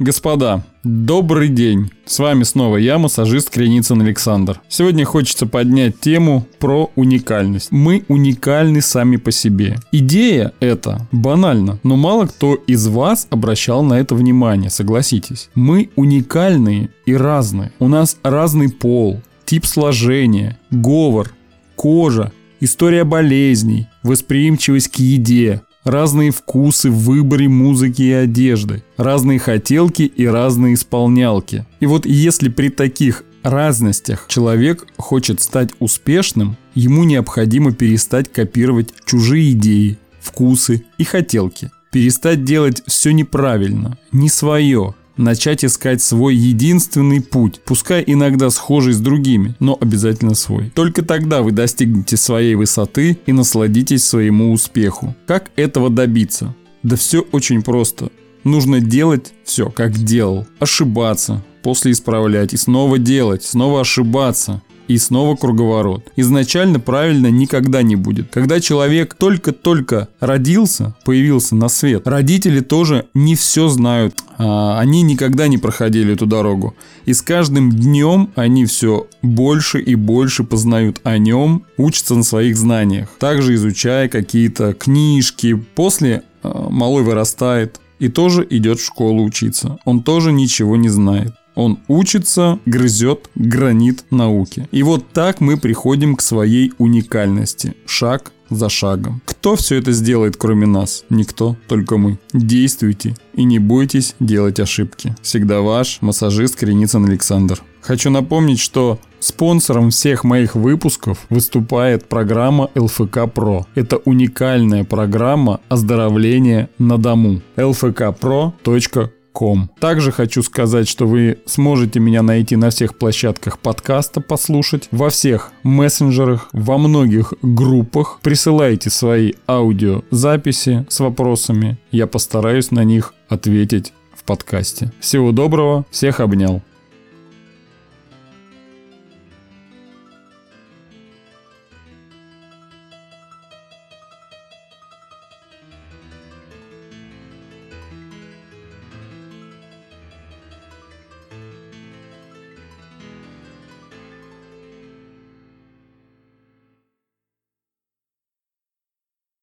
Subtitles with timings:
[0.00, 1.90] Господа, добрый день!
[2.06, 4.62] С вами снова я, массажист Креницын Александр.
[4.66, 7.70] Сегодня хочется поднять тему про уникальность.
[7.70, 9.76] Мы уникальны сами по себе.
[9.92, 15.50] Идея эта банальна, но мало кто из вас обращал на это внимание, согласитесь.
[15.54, 17.70] Мы уникальные и разные.
[17.78, 21.30] У нас разный пол, тип сложения, говор,
[21.76, 30.02] кожа, история болезней, восприимчивость к еде, разные вкусы в выборе музыки и одежды, разные хотелки
[30.02, 31.66] и разные исполнялки.
[31.80, 39.52] И вот если при таких разностях человек хочет стать успешным, ему необходимо перестать копировать чужие
[39.52, 41.70] идеи, вкусы и хотелки.
[41.90, 48.98] Перестать делать все неправильно, не свое, начать искать свой единственный путь, пускай иногда схожий с
[48.98, 50.70] другими, но обязательно свой.
[50.74, 55.14] Только тогда вы достигнете своей высоты и насладитесь своему успеху.
[55.26, 56.54] Как этого добиться?
[56.82, 58.10] Да все очень просто.
[58.42, 60.46] Нужно делать все, как делал.
[60.58, 66.10] Ошибаться, после исправлять и снова делать, снова ошибаться и снова круговорот.
[66.16, 68.32] Изначально правильно никогда не будет.
[68.32, 74.16] Когда человек только-только родился, появился на свет, родители тоже не все знают.
[74.36, 76.74] А, они никогда не проходили эту дорогу.
[77.04, 82.56] И с каждым днем они все больше и больше познают о нем, учатся на своих
[82.56, 83.10] знаниях.
[83.20, 85.54] Также изучая какие-то книжки.
[85.76, 89.78] После а, малой вырастает, и тоже идет в школу учиться.
[89.84, 91.34] Он тоже ничего не знает.
[91.60, 94.66] Он учится, грызет гранит науки.
[94.72, 97.74] И вот так мы приходим к своей уникальности.
[97.84, 99.20] Шаг за шагом.
[99.26, 101.04] Кто все это сделает, кроме нас?
[101.10, 102.18] Никто, только мы.
[102.32, 105.14] Действуйте и не бойтесь делать ошибки.
[105.20, 107.60] Всегда ваш массажист Креницын Александр.
[107.82, 113.66] Хочу напомнить, что спонсором всех моих выпусков выступает программа ЛФК Pro.
[113.74, 117.42] Это уникальная программа оздоровления на дому.
[117.56, 119.70] lfkpro.com ком.
[119.80, 125.52] Также хочу сказать, что вы сможете меня найти на всех площадках подкаста послушать, во всех
[125.62, 128.18] мессенджерах, во многих группах.
[128.22, 131.78] Присылайте свои аудиозаписи с вопросами.
[131.90, 134.92] Я постараюсь на них ответить в подкасте.
[135.00, 136.62] Всего доброго, всех обнял.